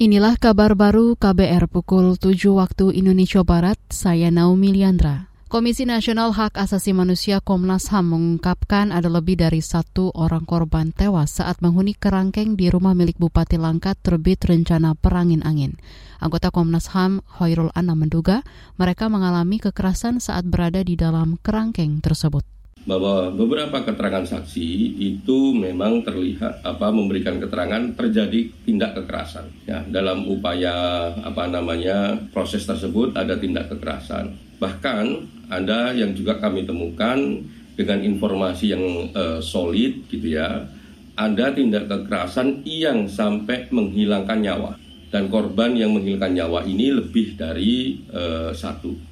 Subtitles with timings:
[0.00, 5.28] Inilah kabar baru KBR pukul 7 waktu Indonesia Barat, saya Naomi Liandra.
[5.44, 11.36] Komisi Nasional Hak Asasi Manusia Komnas HAM mengungkapkan ada lebih dari satu orang korban tewas
[11.36, 15.76] saat menghuni kerangkeng di rumah milik Bupati Langkat terbit rencana perangin angin.
[16.16, 18.40] Anggota Komnas HAM Hoirul Anam menduga
[18.80, 22.48] mereka mengalami kekerasan saat berada di dalam kerangkeng tersebut
[22.88, 29.52] bahwa beberapa keterangan saksi itu memang terlihat apa memberikan keterangan terjadi tindak kekerasan.
[29.68, 34.32] Ya dalam upaya apa namanya proses tersebut ada tindak kekerasan.
[34.56, 35.04] Bahkan
[35.52, 37.20] ada yang juga kami temukan
[37.76, 40.64] dengan informasi yang uh, solid gitu ya
[41.20, 44.72] ada tindak kekerasan yang sampai menghilangkan nyawa.
[45.10, 49.09] Dan korban yang menghilangkan nyawa ini lebih dari uh, satu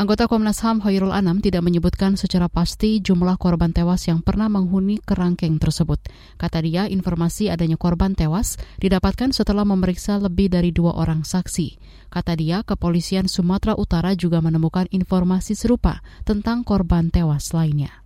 [0.00, 4.96] Anggota Komnas HAM Hoirul Anam tidak menyebutkan secara pasti jumlah korban tewas yang pernah menghuni
[4.96, 6.00] kerangkeng tersebut.
[6.40, 11.76] Kata dia, informasi adanya korban tewas didapatkan setelah memeriksa lebih dari dua orang saksi.
[12.08, 17.99] Kata dia, kepolisian Sumatera Utara juga menemukan informasi serupa tentang korban tewas lainnya.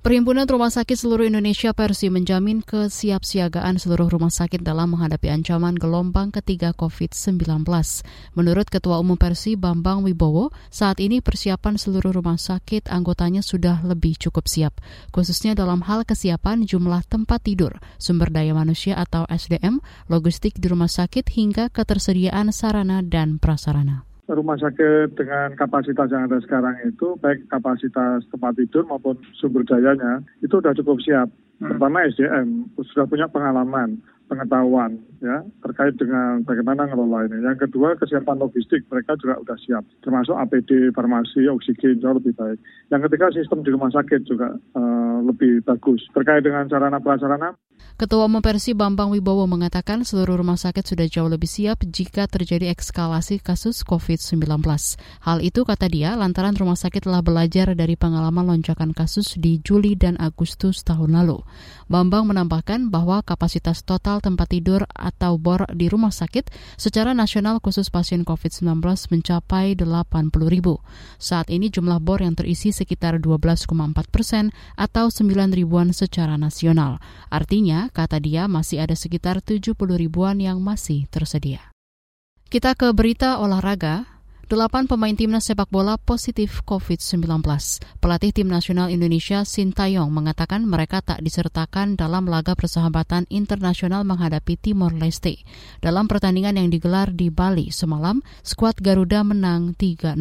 [0.00, 6.32] Perhimpunan Rumah Sakit Seluruh Indonesia Persi menjamin kesiapsiagaan seluruh rumah sakit dalam menghadapi ancaman gelombang
[6.32, 7.36] ketiga COVID-19.
[8.32, 14.16] Menurut Ketua Umum Persi Bambang Wibowo, saat ini persiapan seluruh rumah sakit anggotanya sudah lebih
[14.16, 14.72] cukup siap,
[15.12, 20.88] khususnya dalam hal kesiapan jumlah tempat tidur, sumber daya manusia atau SDM, logistik di rumah
[20.88, 27.46] sakit hingga ketersediaan sarana dan prasarana rumah sakit dengan kapasitas yang ada sekarang itu baik
[27.50, 31.28] kapasitas tempat tidur maupun sumber dayanya itu sudah cukup siap.
[31.60, 31.76] Hmm.
[31.76, 34.00] Pertama SDM sudah punya pengalaman,
[34.30, 37.42] pengetahuan ya terkait dengan bagaimana ngelola ini.
[37.42, 42.56] Yang kedua kesiapan logistik mereka juga sudah siap, termasuk APD, farmasi, oksigen jauh lebih baik.
[42.94, 47.56] Yang ketiga sistem di rumah sakit juga uh, lebih bagus terkait dengan sarana prasarana
[48.00, 52.72] Ketua Umum Persi Bambang Wibowo mengatakan seluruh rumah sakit sudah jauh lebih siap jika terjadi
[52.72, 54.40] ekskalasi kasus COVID-19.
[55.20, 60.00] Hal itu kata dia lantaran rumah sakit telah belajar dari pengalaman lonjakan kasus di Juli
[60.00, 61.44] dan Agustus tahun lalu.
[61.92, 66.48] Bambang menambahkan bahwa kapasitas total tempat tidur atau BOR di rumah sakit
[66.80, 68.80] secara nasional khusus pasien COVID-19
[69.12, 70.80] mencapai 80 ribu.
[71.20, 73.68] Saat ini jumlah BOR yang terisi sekitar 12,4
[74.08, 74.56] persen
[75.10, 77.02] atau 9 ribuan secara nasional.
[77.28, 81.74] Artinya kata dia masih ada sekitar 70 ribuan yang masih tersedia.
[82.46, 84.06] Kita ke berita olahraga.
[84.50, 87.22] Delapan pemain timnas sepak bola positif COVID-19.
[88.02, 94.98] Pelatih tim nasional Indonesia Sintayong mengatakan mereka tak disertakan dalam laga persahabatan internasional menghadapi Timor
[94.98, 95.46] Leste.
[95.78, 100.18] Dalam pertandingan yang digelar di Bali semalam, skuad Garuda menang 3-0.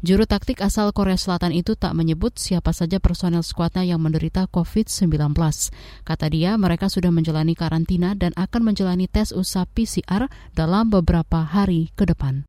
[0.00, 5.12] Juru taktik asal Korea Selatan itu tak menyebut siapa saja personel skuadnya yang menderita COVID-19.
[6.08, 10.24] Kata dia, mereka sudah menjalani karantina dan akan menjalani tes usap PCR
[10.56, 12.48] dalam beberapa hari ke depan.